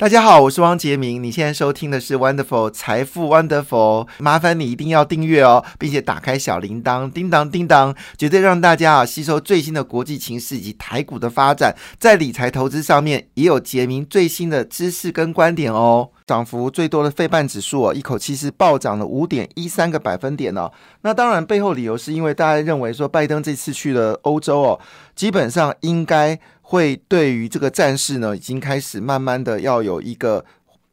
[0.00, 1.22] 大家好，我是汪杰明。
[1.22, 16.08] 你现在收听的是 Wonderful 财富 Wonderful，麻烦你一定要订阅哦，并且打开小铃铛，叮当叮当，绝对让大家啊吸收最新的国际情势以及台股的发展，在理财投资上面也有杰明最新的知识跟观点哦。
[16.26, 20.72] 涨幅最多的费半指数哦，一口气是暴涨了五点一三个百分点哦。
[21.02, 24.80] 那当然背后理由是因为大家认为说拜登这次去了欧洲哦，
[25.14, 26.40] 基本上应该。
[26.70, 30.44] 会对于这个战事呢，已经开始慢慢的要有一个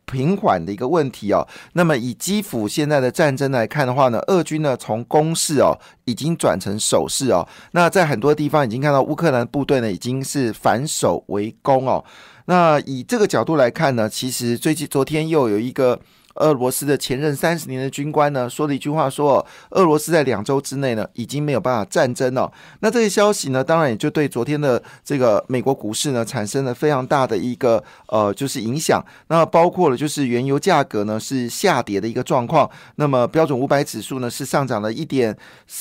[0.06, 1.48] 平缓的一个问题哦。
[1.74, 7.48] 那么以基辅现在的战争来看的话呢，俄军呢从攻势哦，已经转成守势哦。
[7.74, 12.04] 那在很多地方已经看到乌克兰部队呢，已经是反守为攻哦。
[12.46, 16.00] 那以这个角度来看呢，其实最近昨天又有一个。
[16.38, 22.52] 俄罗斯的前任三十年的军官呢，说了一句话，说俄罗斯在两周之内呢，已经没有办法战争了。
[22.80, 29.04] 那这些消息呢，当然也就对昨天的这个美国股市呢，产生了非常大的一个呃，就是影响。
[29.28, 32.70] 那包括了就是原油价格呢是下跌的一个状况。
[32.96, 35.36] 那么标准五百指数呢是上涨了一点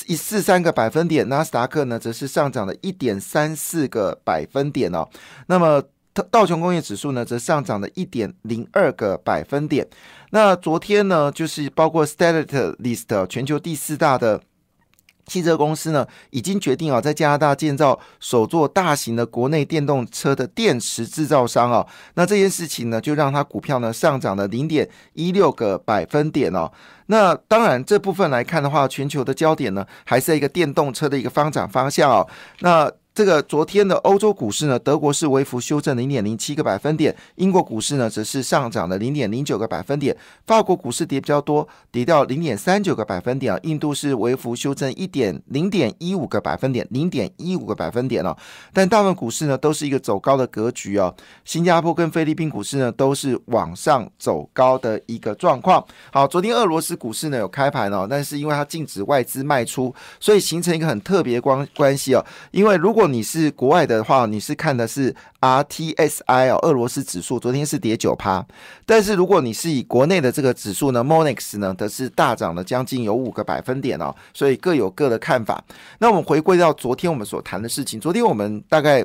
[0.06, 5.08] 一四三个百分点，纳斯达克呢则是上涨了一点三四个百分点哦。
[5.46, 5.82] 那么
[6.24, 9.86] 道琼工业指数呢则上涨了一点零二个百分点。
[10.30, 14.40] 那昨天呢，就是包括 Stellantis 全球第四大的
[15.24, 21.84] 汽车公司呢，已经决定啊，在加拿大建造首座大型的国内电动车的电池制造商啊。
[22.14, 26.70] 那这件事情呢，就让它股票呢上涨了零点一六个百分点哦。
[27.06, 32.28] 那当然这部分来看的话，全球的焦点呢，还是一个电动车的一个发展方向哦。
[32.60, 40.14] 那这个昨天的欧洲股市呢，德国是微幅修正零点零七个百分点，英国股市呢则是上涨了零点零九个百分点，
[40.46, 48.36] 法国股市跌比较多，跌掉零点三九个百分点啊，印度是微幅修正一点零点一五个百分点，零点一五个百分点了，
[48.74, 51.14] 但大部分股市呢都是一个走高的格局哦，
[51.46, 55.82] 新加坡跟菲律宾股市呢都是往上走高的一个状况。
[56.12, 68.44] 好，昨天俄罗斯股市呢有开盘哦，但是因为它禁止外资卖出，所以形成一个很特别关关系哦，因为如果你是国外的话，你是看的是 RTSI 哦，俄罗斯指数昨天是跌九趴，
[68.84, 75.62] 但是如果你是以国内的这个指数呢，Monex 呢，则是大涨了将近有五个百分点哦，所以各有各的看法。
[75.98, 79.04] 那我们回归到昨天我们所谈的事情，昨天我们大概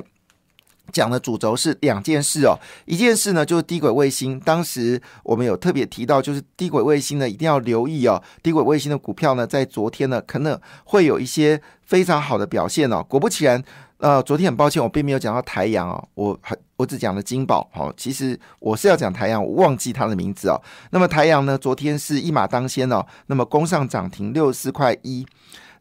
[0.92, 13.62] 讲的主轴是两件事哦，一件事呢就是低轨卫星，当时我们有特别提到，就是低轨卫星呢一定要留意哦，低轨卫星的股票呢在昨天呢可能会有一些非常好的表现哦，果不其然。
[14.02, 17.70] 呃，昨天很抱歉，我并没有讲到台阳哦，我很我只讲了金宝。
[17.72, 20.60] 好，其实我是要讲台阳，我忘记它的名字哦。
[20.90, 25.24] 那么台阳呢，昨天是一马当先哦，那么攻上涨停六十四块一。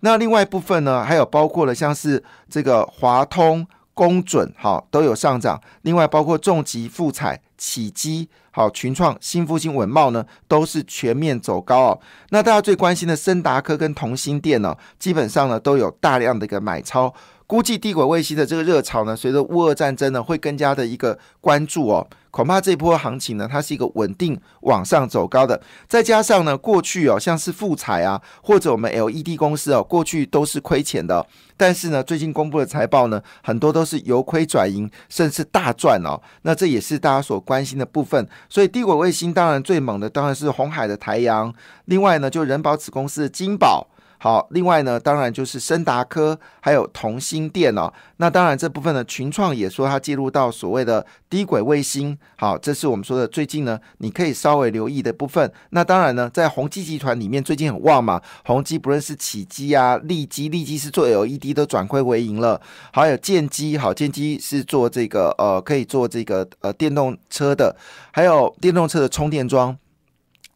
[0.01, 3.65] 那另外部分呢，还有包括了像是这个华通、
[3.95, 5.59] 工准，好都有上涨。
[5.81, 11.99] 另外包括重疾、富彩、启基、好群创、新复兴、稳茂呢，都是全面走高哦。
[12.29, 17.11] 那大家最关心的森达科跟同心店呢，基本上呢都有大量的一个买超。
[17.51, 22.07] 估计低轨卫星的这个热潮呢，随着乌俄战争呢，会更加的一个关注哦。
[22.29, 25.61] 恐怕这波行情呢，它是一个稳定往上走高的。
[25.85, 31.27] 再加上呢，过去哦，像是富彩啊，或者我们 LED 公司哦，过去都是亏钱的。
[31.57, 36.21] 但是呢，最近公布的财报呢，很多都是由亏转盈，甚至大赚哦。
[36.43, 38.25] 那这也是大家所关心的部分。
[38.47, 41.53] 所以低轨卫星当然最猛的当然是红海的台阳，
[41.83, 43.89] 另外呢，就人保子公司的金宝。
[44.23, 47.91] 好，另外呢，当然就是森达科，还有同心电哦。
[48.17, 52.15] 那当然这部分呢，群创也说它介入到所谓的低轨卫星。
[52.37, 55.51] 好，这是我们说的最近呢，你可以稍微留意的部分。
[55.71, 62.61] 那当然呢，在宏基集团里面最近很旺嘛，宏基不论是启基啊、利基，利基是做 LED 都转亏为盈了。
[62.93, 67.75] 还有建基，好，建基是做这个呃，可以做这个呃电动车的，
[68.11, 69.75] 还有电动车的充电桩。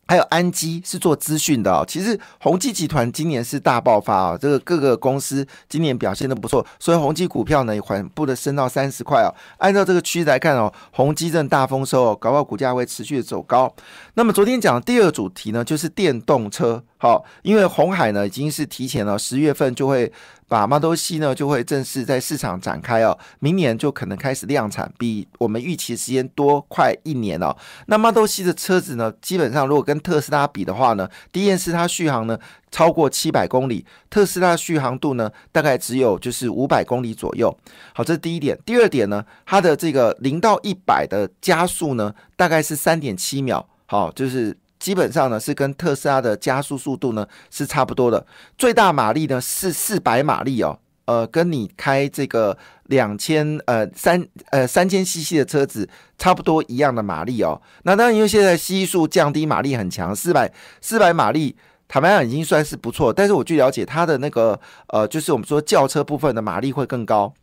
[0.08, 9.34] 还有安基是做资讯的哦，其实宏基集团今年是大爆发哦，这个各个公司今年表现都不错，所以宏基股票呢也缓步的升到三十块哦。
[9.58, 13.74] 按照这个趋势来看哦，宏基正大丰收哦，搞不好股价会持续的走高。
[14.14, 16.84] 那么昨天讲的第二主题呢，就是电动车。
[17.06, 20.12] 好，因为红海呢已经是提前了十月份就会
[20.48, 27.56] 把 Model C 呢就会正式在市场展开哦，明年就可能开始量产，比我们预期时间多快一年哦。
[27.86, 32.40] 那 Model C 的车子呢，基本上如果跟特斯拉比的话呢，第一件事它续航呢
[32.72, 37.56] 超过七百公里，特斯拉续航度呢大概只有就是五百公里左右。
[37.94, 38.58] 好，这是第一点。
[38.66, 43.70] 第二点呢，它的这个零到一百的加速呢大概是三点七秒。
[43.86, 44.58] 好，就是。
[44.86, 48.24] 基本上呢是跟特斯拉的加速速度呢是差不多的，
[48.56, 55.90] 最大马力呢是四百马力哦，呃，跟你开这个两千呃三呃三千 CC 的车子
[56.20, 57.60] 差不多一样的马力哦。
[57.82, 61.56] 那当然，因为现在系数降低，马力很强，四百四百马力，
[61.88, 63.12] 坦白讲已经算是不错。
[63.12, 64.60] 但是我据了解，它的那个
[64.90, 67.34] 呃，就是我们说轿车部分的马力会更高。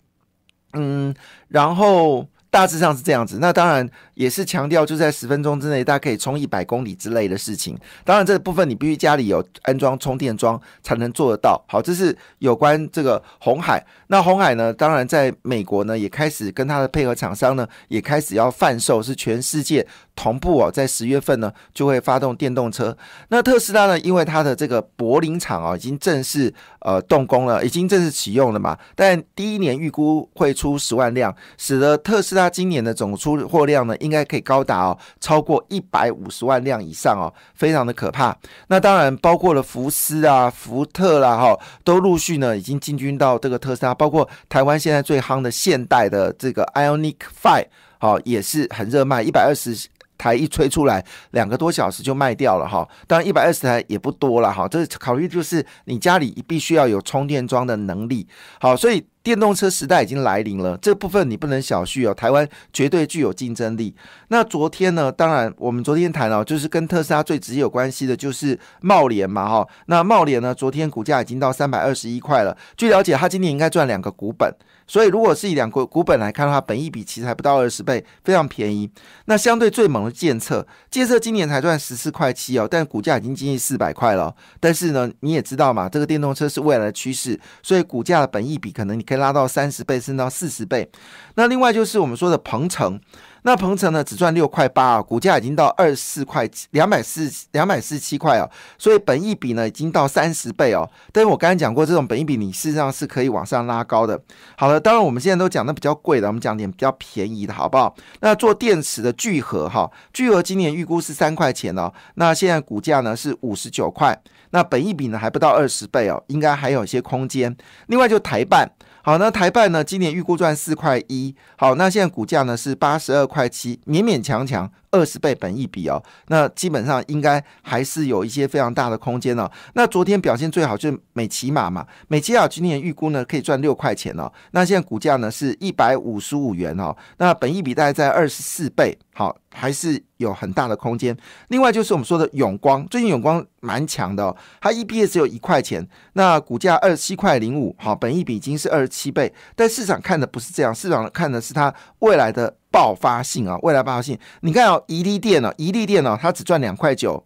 [0.75, 1.13] 嗯，
[1.49, 2.29] 然后。
[2.53, 3.89] 大致上是这样子，那当然
[4.23, 7.77] 也是强调，就在十分钟之内，大家可以充一百公里之类的事情。
[8.05, 11.61] 当然，这部分你必须家里有安装充电桩才能做得到。
[11.67, 13.85] 好，这是有关这个红海。
[14.07, 19.85] 那红海呢，当然在美国呢，也开始跟它的配合厂商呢，也开始要贩售，是全世界
[20.15, 22.97] 同步哦，在十月份呢就会发动电动车。
[23.29, 26.53] 那特斯拉呢，因为它的这个柏林厂啊，已经正式
[26.83, 28.79] 呃动工了，已经正式启用了嘛。
[28.95, 32.53] 但第一年预估会出十万辆，使得特斯拉。
[32.53, 38.37] 今年的总出货量呢，应应该可以高达哦，超过一百五十万辆以上哦，非常的可怕。
[38.69, 47.69] 那当然包括了福斯啊、福特啦，哈，都陆续呢已经进军到这个特斯拉，包括台湾现在最夯的现代的这个 Ionic Five，
[47.99, 49.89] 好，也是很热卖，一百二十
[50.19, 52.87] 台一吹出来，两个多小时就卖掉了哈。
[53.07, 58.29] 当然一百二十台也不多了哈，这考虑就是你家里必须要有充电桩的能力，
[58.61, 59.03] 好，所以。
[59.23, 62.13] 电动车时代已经来临了，这部分你不能小觑哦。
[62.13, 63.95] 台湾绝对具有竞争力。
[64.29, 65.13] 那昨天呢？
[65.13, 69.69] 当然，我们昨天谈哦，就是跟特斯拉最直接有关系的，就是茂联嘛，哈。
[69.87, 72.57] 那茂联呢，昨天股价已经到三百二十一块了。
[72.77, 74.53] 据了解，它今年应该赚两个股本。
[74.87, 78.91] 所以，如果是以两个股本来看的话，本一比其实还不到二十倍，非常便宜。
[79.27, 84.35] 那相对最猛的建策，建策今年才赚十四块七哦，但股价已经接近四百块了。
[84.61, 90.91] 但是呢，你也知道嘛，这个电动车是未来的趋势，所以股价的本益比可能你可以拉到三十倍，甚至到四十倍。
[91.37, 93.01] 那另外就是我们说的鹏程。
[93.45, 98.49] 那鹏程呢，只赚六块八啊，股价已经到二十四块两百四两百四十七块哦，
[98.79, 100.89] 所以本益比呢已经到三十倍哦。
[101.13, 104.21] 但是我刚才讲过，这种本益比你事实上是可以往上拉高的。
[104.57, 107.95] 好了，当然我们现在都讲的比较贵的，我们讲点比较便宜的好不好？
[108.21, 114.17] 那做电池的聚合哈，聚合今年预估是三块钱哦，那现在股价呢是五十九块，
[114.51, 117.57] 那本益比呢还不到二十倍哦，应该还有一些空间。
[117.89, 118.71] 另外就台办。
[119.05, 119.83] 好，那台办呢？
[119.83, 121.35] 今年预估赚四块一。
[121.57, 124.71] 好，那现在股价呢是八十二块七，勉勉强强。
[124.93, 129.51] 二十倍本益比哦，那基本上应该还是有一些非常大的空间哦。
[129.75, 134.31] 那昨天表现最好就是美骑马嘛，美骑马今年预估呢可以赚六块钱哦。
[134.53, 141.17] 那现在股价呢是一百五十五元哦，那本益比大概在二十四倍，好，还是有很大的空间。
[141.49, 152.57] 另外就是我们说的永光，最近永光蛮强的哦，它 EPS 只有一块钱，那股价二十七块零五，好，本益比已经是二十七倍，但市场看的不是这样，市场看的是它未来的。
[152.73, 157.23] 爆发性啊，未来爆发性，你看哦，宜利电哦，宜利电哦，它只赚两块九，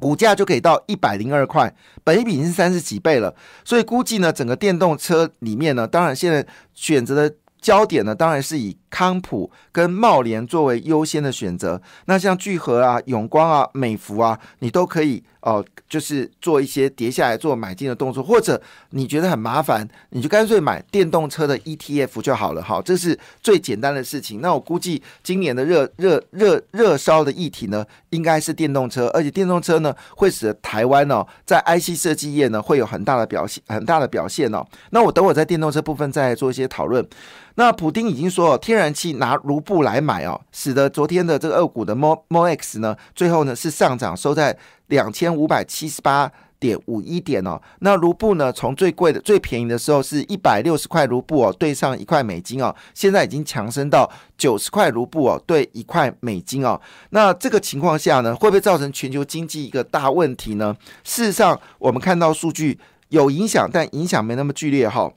[0.00, 1.72] 股价就可以到一百零二块，
[2.02, 3.34] 本一比已经是三十几倍了，
[3.64, 7.34] 所以估计呢，整个电动车里面呢，当然现在选择的
[7.66, 8.76] 焦点呢，当然是以。
[8.88, 18.58] 康普跟茂联作为优先的选择，那像聚合啊、永光啊、美孚啊，你都可以哦，就是做一些跌下来做买进的动作，或者
[18.90, 22.62] 你觉得很麻烦，你就干脆买电动车的 ETF 就好了。
[22.62, 24.40] 好，这是最简单的事情。
[24.40, 34.64] 那我估计今年的热热热热烧的议题呢，应该是电动车，而且电动车呢，会使得台湾哦，在 IC 设计业呢，会有很大的表现，很大的表现哦。
[34.88, 37.06] 那我等我在电动车部分再来做一些讨论。
[37.56, 44.56] 那普丁已经说，天然气拿卢布来买哦，使得昨天的这个二股的 Mo Mox 呢，最后呢是上涨，收在
[44.88, 47.58] 两千五百七十八点五一点哦。
[47.80, 56.78] 那卢布呢，从最贵的、最便宜的时候是一百六十块卢布哦，兑上一块美金哦，现在已经强升到九十块卢布哦，兑一块美金哦。
[57.10, 60.76] 那这个情况下呢，会不会造成全球经济一个大问题呢？
[61.04, 65.10] 事实上，我们看到数据有影响，但影响没那么剧烈哈。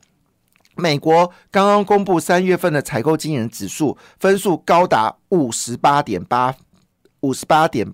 [0.80, 6.56] 美国刚刚公布三月份的采购经营指数分数高达五十八点八，
[7.20, 7.94] 五十八点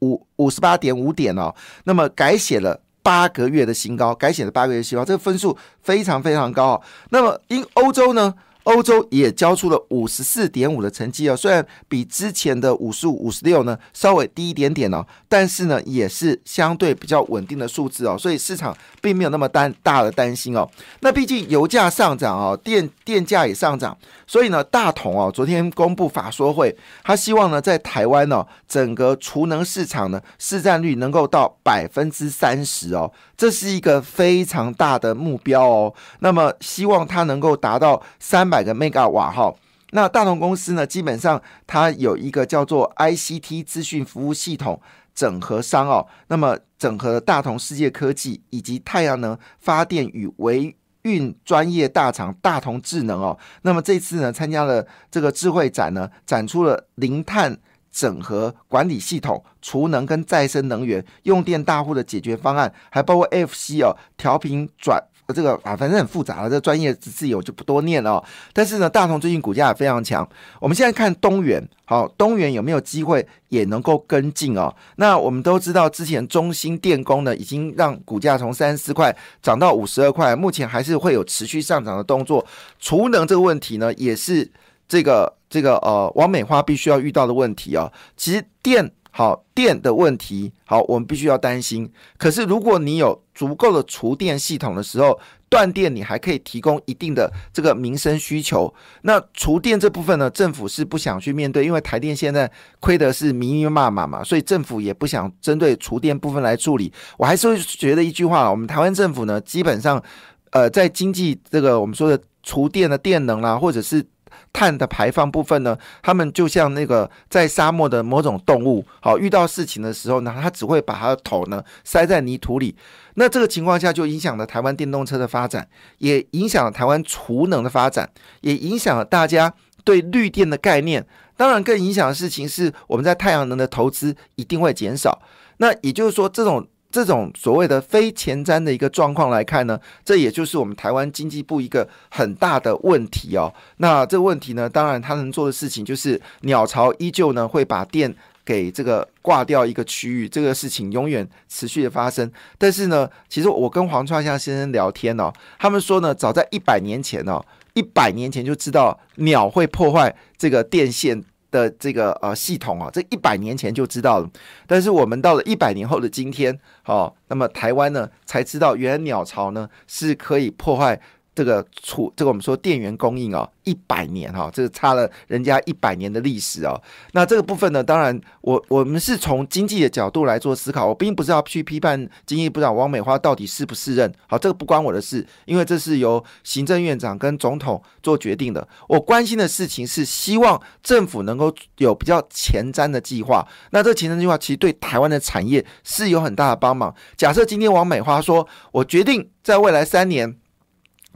[0.00, 6.82] 五五十八点五点哦，那么改写了八个月的新高，改写了八个月新高，这个分数非常非常高。
[7.10, 8.34] 那么因欧洲呢？
[8.64, 20.66] 欧洲也交出了五十四点五的成绩哦，虽然比之前的五十五、五十六呢稍微低一点点哦，但是呢也是相对比较稳定的数字哦，所以市场并没有那么担大的担心哦。
[21.00, 23.94] 那毕竟油价上涨哦，电电价也上涨，
[24.26, 35.94] 所以呢大同哦昨天公布法说会，他希望呢在台湾呢整个储能市场呢市占率能够到百分之三十哦，这是一个非常大的目标哦。
[36.20, 38.53] 那么希望它能够达到三。
[38.54, 39.52] 百个 mega 瓦哈，
[39.90, 40.86] 那大同公司呢？
[40.86, 44.80] 基本上它有一个叫做 ICT 资讯服务系统
[45.12, 57.58] 整合商哦，那么整合大同世界科技以及太阳能发电与维运专业大厂大同智能哦，那么这次呢参加了这个智慧展呢，展出了零碳
[57.90, 65.02] 整合管理系统、储能跟再生能源用电大户的解决方案，还包括 FC 哦调频转。
[65.32, 68.22] 这个啊，反正很复杂了，这专业字眼我就不多念了。
[68.52, 70.28] 但是呢，大同最近股价也非常强。
[70.60, 74.74] 我们现在看东元，好，东元有没有机会也能够跟进哦？
[74.96, 82.44] 那我们都知道，之前中兴电工呢，已经让股价从三十四块涨到五十二块，目前还是会有持续上涨的动作。
[82.78, 84.50] 储能这个问题呢，也是
[84.86, 87.90] 这个这个呃，王美花必须要遇到的问题啊。
[88.16, 88.92] 其实电。
[89.16, 91.88] 好电的问题，好，我们必须要担心。
[92.18, 95.16] 可是，如果你有足够的储电系统的时候，
[95.48, 98.74] 断电你还可以提供一定的这个民生需求。
[99.02, 106.92] 那储电这部分呢，政府是不想去面对，因为台电现在亏的是密密麻麻嘛，所以政府也不想针对储电部分来处理。
[107.16, 110.02] 我还是会觉得一句话，我们台湾政府呢，基本上，
[110.50, 114.04] 呃，在经济这个我们说的储电的电能啦，或者是。
[114.52, 122.76] 碳的排放部分呢，他们就像那个在沙漠的某种动物，好遇到事情的时候呢，它只会把它的头呢塞在泥土里。
[123.14, 128.10] 那这个情况下就影响了台湾电动车的发展，也影响了台湾储能的发展，
[128.40, 129.52] 也影响了大家
[129.84, 131.06] 对绿电的概念。
[131.36, 135.22] 当然，更影响的事情是我们在太阳能的投资一定会减少。
[135.58, 136.66] 那也就是说，这种。
[136.94, 143.52] 这种所谓的非前瞻的一个状况来看呢，这也就是我们台湾经济部一个很大的问题哦。
[143.78, 152.30] 那这个问题呢，当然他能做的事情就是鸟巢依旧呢会把电给这个挂掉一个区域，这个事情永远持续的发生。
[152.56, 161.24] 但是呢，其实我跟黄创香先生聊天哦，他们说呢，早在一百年前哦，一百年前就知道鸟会破坏这个电线。
[161.54, 164.28] 的这个呃系统啊，这一百年前就知道了，
[164.66, 171.00] 但是我们到了一百年后的今天，好，那么台湾呢才知道，原来鸟巢呢是可以破坏。
[171.34, 176.80] 这个储这个我们说电源供应哦，一百年哈，这个差了人家一百年的历史哦。
[177.12, 188.66] 那这个部分呢，当然我我们是从经济的角度来做思考，我并不是要去批判经济部长王美花到底是不是任，好，这个不关我的事，因为这是由行政院长跟总统做决定的。
[188.88, 193.44] 我关心的事情是希望政府能够有比较前瞻的计划。
[193.70, 196.94] 那这前瞻计划其实对台湾的产业是有很大的帮忙。
[197.16, 200.36] 假设今天王美花说，我决定在未来三年。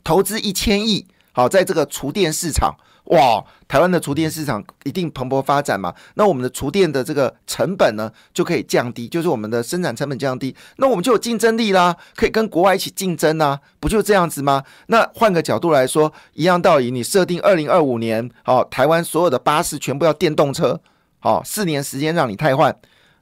[0.09, 2.75] 投资一千亿，好，在这个厨电市场，
[3.09, 5.95] 哇，台湾的厨电市场一定蓬勃发展嘛？
[6.15, 14.65] 那我们的厨电的这个成本呢，就可以降低，就是我们的生产成本降低，那我们就有竞争力啦，可以跟国外一起竞争啊，不就这样子吗？
[14.87, 20.81] 那换个角度来说，一样道理，你设定二零二五年，好，台湾所有的巴士全部要电动车，
[21.19, 22.75] 好，四年时间让你汰换，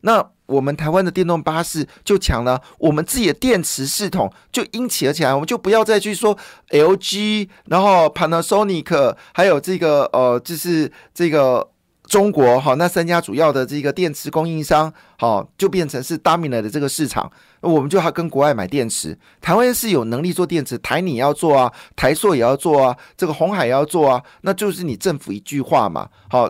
[0.07, 0.31] 那。
[0.47, 6.39] 我们台湾的电动巴士就强了，我们自己的电池系统就因起而起来，我们就不要再去说
[6.71, 11.69] LG，然后 Panasonic，还有这个呃，就是这个
[12.05, 17.29] 中国哈，那三家主要的这个电池供应商，好，就变成是 d o m i n a 的这个市场，
[17.61, 19.19] 我们就要跟国外买电池。
[19.41, 26.49] 台湾是有能力做电池，台你要做啊，台硕也要做啊，这个红海也要做啊，那就是你政府一句话嘛，好，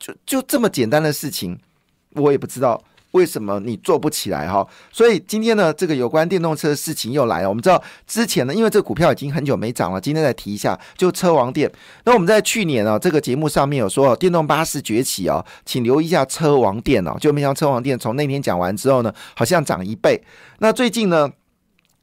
[0.00, 1.56] 就就这么简单的事情，
[2.14, 2.82] 我也不知道。
[3.12, 4.64] 为什么你做不起来哈？
[4.92, 7.48] 所以今天呢，这个有关电动车的事情又来了。
[7.48, 11.68] 我们知道之前呢，因为这股票已经很久没涨了，今天再提一下，就车王电。
[12.04, 17.16] 那我们在去年啊，这个节目上面有说电动巴士崛起啊，请留意一下车王电哦。
[17.18, 20.22] 就没想到车王电从那天讲完之后呢，好像涨一倍。
[20.60, 21.28] 那最近呢，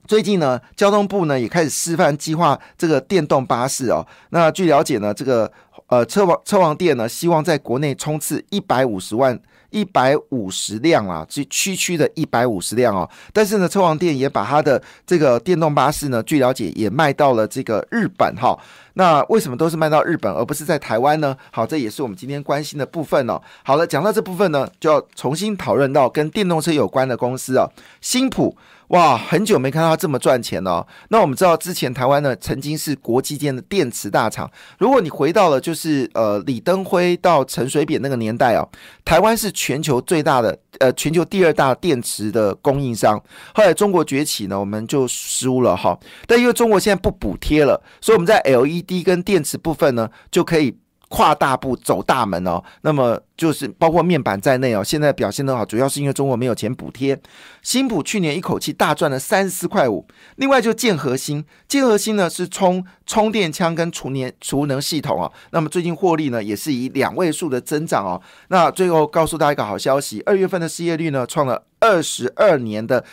[0.06, 4.06] 最近呢，交通部呢也开始示范计划这个电动巴士哦。
[4.32, 5.50] 那据了解呢，这个
[5.88, 9.40] 呃车王车王电呢，希望在国内冲刺一百五十万。
[9.70, 13.10] 一百五十辆啊，这区区的一百五十辆哦。
[13.34, 18.58] 但是呢，车王店也把它的这个电动巴士呢，据了解也卖到了这个日本哈。
[18.98, 21.38] 那为什么都是卖到日本，而不是在台湾呢？
[21.52, 23.40] 好，这也是我们今天关心的部分哦。
[23.64, 28.58] 好了，讲到这部分呢，就要重新讨论到跟电动车有关的公司哦，新普。
[28.88, 30.88] 哇，很久没看到它这么赚钱了。
[31.10, 34.50] 那我们知道，之前台湾呢曾经是国际间的电池大厂。
[34.80, 38.66] 如果你回到了就是呃李登辉到陈水扁那个年代啊，
[39.04, 43.22] 台湾是全球最大的呃全球第二大电池的供应商。
[43.54, 46.00] 后来中国崛起呢，我们就输了哈。
[46.26, 50.78] 但因为中国现在不补贴了，所以我们在 LED 跟电池部分呢就可以。
[51.10, 57.18] 跨大步走大门哦，那么就是包括面板在内哦，现在表现得好，主要是因为中国没有钱补贴。
[57.62, 68.22] 新普去年一口气大赚了三十四块五，另外就建核心，建核心呢是充充电枪跟储能储能系统哦，那么最近获利呢也是以两位数的增长哦。
[68.50, 73.06] 那最后告诉大家一个好消息，二月份的失业率呢创了二十二年的。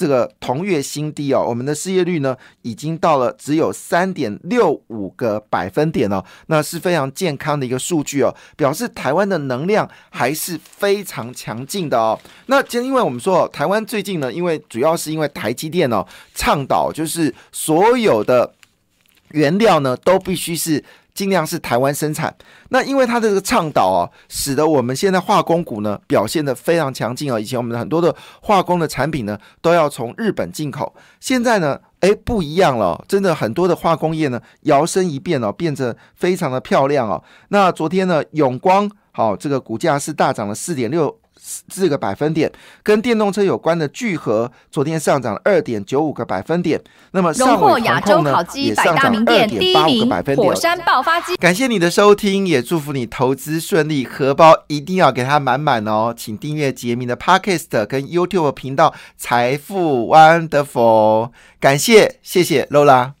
[0.00, 12.18] 这个同月新低哦，我们的失业率呢已经到了只有三点六五个百分点哦，那是非常健康的一个数据哦，表示台湾的能量还是非常强劲的哦。
[12.46, 16.02] 那今天因为我们说台湾最近呢，因为主要是因为台积电哦
[16.34, 18.54] 倡导就是所有的
[19.32, 20.82] 原料呢都必须是。
[21.20, 22.34] 尽量是台湾生产，
[22.70, 27.38] 那因为它的这个倡导啊，使得我们现在化工股呢表现的非常强劲啊。
[27.38, 37.22] 以前我们很多的化工的产品呢都要从日本进口，现在呢，哎不一样了，真的很多的化工业呢摇身一变哦，变得非常的漂亮哦。
[37.48, 41.14] 那昨天呢，永光好这个股价是大涨了四点六。
[41.42, 46.80] 四个百分点，跟电动车有关的聚合昨天上涨了二点九五个百分点。
[47.12, 50.48] 那么上尾航空呢也上涨二点八五个百分点。
[50.48, 56.14] 火山爆发机，感谢你的收听，也祝福你投资顺利，荷包一定要给它满满哦。
[56.16, 63.12] 请订阅杰明的 Podcast 跟 YouTube 频道财富 Wonderful，感谢谢谢 Lola。